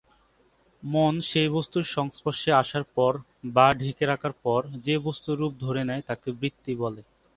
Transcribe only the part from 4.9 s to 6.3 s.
বস্তুর রূপ ধরে নেয় তাকে